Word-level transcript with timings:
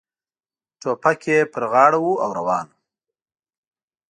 ټوپک 0.79 1.21
یې 1.29 1.39
پر 1.53 1.63
غاړه 1.71 1.99
و 2.01 2.07
او 2.23 2.29
روان 2.39 2.65
و. 2.71 2.73